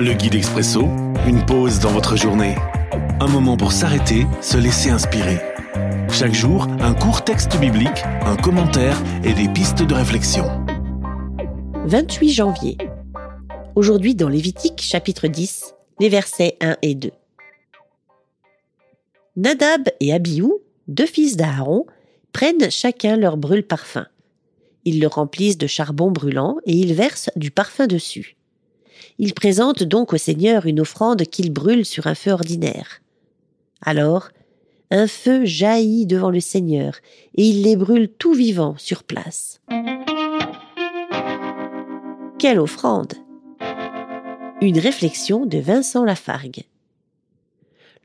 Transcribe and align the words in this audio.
Le 0.00 0.12
guide 0.12 0.36
expresso, 0.36 0.82
une 1.26 1.44
pause 1.44 1.80
dans 1.80 1.90
votre 1.90 2.16
journée. 2.16 2.54
Un 3.18 3.26
moment 3.26 3.56
pour 3.56 3.72
s'arrêter, 3.72 4.26
se 4.40 4.56
laisser 4.56 4.90
inspirer. 4.90 5.38
Chaque 6.12 6.34
jour, 6.34 6.68
un 6.78 6.94
court 6.94 7.24
texte 7.24 7.58
biblique, 7.58 8.04
un 8.24 8.36
commentaire 8.36 8.96
et 9.24 9.32
des 9.32 9.48
pistes 9.48 9.82
de 9.82 9.94
réflexion. 9.94 10.44
28 11.86 12.30
janvier. 12.30 12.78
Aujourd'hui 13.74 14.14
dans 14.14 14.28
Lévitique 14.28 14.80
chapitre 14.80 15.26
10, 15.26 15.74
les 15.98 16.08
versets 16.08 16.56
1 16.60 16.76
et 16.82 16.94
2. 16.94 17.10
Nadab 19.34 19.88
et 19.98 20.12
Abihu, 20.12 20.52
deux 20.86 21.06
fils 21.06 21.36
d'Aaron, 21.36 21.86
prennent 22.32 22.70
chacun 22.70 23.16
leur 23.16 23.36
brûle-parfum. 23.36 24.06
Ils 24.84 25.00
le 25.00 25.08
remplissent 25.08 25.58
de 25.58 25.66
charbon 25.66 26.12
brûlant 26.12 26.58
et 26.66 26.72
ils 26.72 26.94
versent 26.94 27.30
du 27.34 27.50
parfum 27.50 27.88
dessus. 27.88 28.36
Ils 29.18 29.34
présentent 29.34 29.82
donc 29.82 30.12
au 30.12 30.16
Seigneur 30.16 30.66
une 30.66 30.80
offrande 30.80 31.22
qu'ils 31.24 31.52
brûlent 31.52 31.84
sur 31.86 32.06
un 32.06 32.14
feu 32.14 32.32
ordinaire. 32.32 33.00
Alors, 33.82 34.28
un 34.90 35.06
feu 35.06 35.44
jaillit 35.44 36.06
devant 36.06 36.30
le 36.30 36.40
Seigneur, 36.40 36.94
et 37.34 37.44
il 37.44 37.62
les 37.62 37.76
brûle 37.76 38.08
tout 38.08 38.32
vivants 38.32 38.76
sur 38.78 39.02
place. 39.02 39.60
Quelle 42.38 42.58
offrande 42.58 43.12
Une 44.62 44.78
réflexion 44.78 45.44
de 45.44 45.58
Vincent 45.58 46.04
Lafargue. 46.04 46.64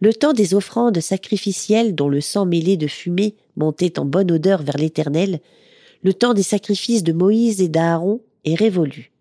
Le 0.02 0.14
temps 0.14 0.34
des 0.34 0.54
offrandes 0.54 1.00
sacrificielles 1.00 1.96
dont 1.96 2.10
le 2.10 2.20
sang 2.20 2.46
mêlé 2.46 2.76
de 2.76 2.88
fumée 2.88 3.36
montait 3.56 4.00
en 4.00 4.06
bonne 4.06 4.32
odeur 4.32 4.62
vers 4.62 4.76
l'Éternel, 4.76 5.40
le 6.04 6.14
temps 6.14 6.34
des 6.34 6.44
sacrifices 6.44 7.04
de 7.04 7.14
Moïse 7.14 7.62
et 7.62 7.70
d'Aaron 7.70 8.20
est 8.44 8.56
révolu. 8.56 9.13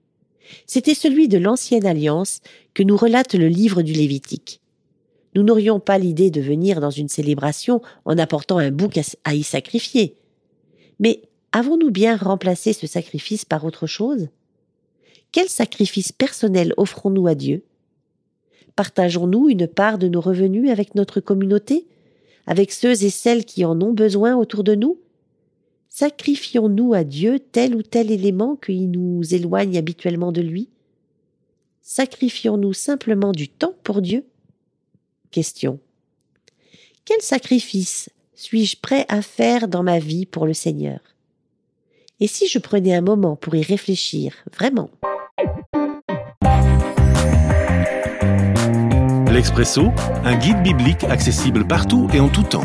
C'était 0.66 0.94
celui 0.94 1.28
de 1.28 1.38
l'ancienne 1.38 1.86
alliance 1.86 2.40
que 2.74 2.82
nous 2.82 2.96
relate 2.96 3.34
le 3.34 3.48
livre 3.48 3.82
du 3.82 3.92
Lévitique. 3.92 4.60
Nous 5.34 5.42
n'aurions 5.42 5.80
pas 5.80 5.98
l'idée 5.98 6.30
de 6.30 6.40
venir 6.40 6.80
dans 6.80 6.90
une 6.90 7.08
célébration 7.08 7.80
en 8.04 8.18
apportant 8.18 8.58
un 8.58 8.70
bouc 8.70 8.98
à 9.24 9.34
y 9.34 9.42
sacrifier. 9.42 10.16
Mais 11.00 11.22
avons-nous 11.52 11.90
bien 11.90 12.16
remplacé 12.16 12.72
ce 12.72 12.86
sacrifice 12.86 13.44
par 13.44 13.64
autre 13.64 13.86
chose? 13.86 14.28
Quel 15.32 15.48
sacrifice 15.48 16.12
personnel 16.12 16.74
offrons-nous 16.76 17.26
à 17.26 17.34
Dieu? 17.34 17.62
Partageons-nous 18.76 19.48
une 19.48 19.66
part 19.66 19.98
de 19.98 20.08
nos 20.08 20.20
revenus 20.20 20.70
avec 20.70 20.94
notre 20.94 21.20
communauté, 21.20 21.86
avec 22.46 22.72
ceux 22.72 23.02
et 23.04 23.10
celles 23.10 23.44
qui 23.44 23.64
en 23.64 23.80
ont 23.80 23.92
besoin 23.92 24.36
autour 24.36 24.64
de 24.64 24.74
nous? 24.74 24.98
Sacrifions-nous 25.94 26.94
à 26.94 27.04
Dieu 27.04 27.38
tel 27.38 27.76
ou 27.76 27.82
tel 27.82 28.10
élément 28.10 28.56
qui 28.56 28.86
nous 28.86 29.34
éloigne 29.34 29.76
habituellement 29.76 30.32
de 30.32 30.40
lui? 30.40 30.70
Sacrifions-nous 31.82 32.72
simplement 32.72 33.32
du 33.32 33.50
temps 33.50 33.74
pour 33.84 34.00
Dieu? 34.00 34.24
Question. 35.30 35.80
Quel 37.04 37.20
sacrifice 37.20 38.08
suis-je 38.34 38.78
prêt 38.80 39.04
à 39.10 39.20
faire 39.20 39.68
dans 39.68 39.82
ma 39.82 39.98
vie 39.98 40.24
pour 40.24 40.46
le 40.46 40.54
Seigneur? 40.54 40.98
Et 42.20 42.26
si 42.26 42.48
je 42.48 42.58
prenais 42.58 42.94
un 42.94 43.02
moment 43.02 43.36
pour 43.36 43.54
y 43.54 43.62
réfléchir, 43.62 44.34
vraiment? 44.50 44.88
L'Expresso, 49.30 49.90
un 50.24 50.38
guide 50.38 50.62
biblique 50.62 51.04
accessible 51.04 51.66
partout 51.66 52.08
et 52.14 52.20
en 52.20 52.30
tout 52.30 52.44
temps. 52.44 52.64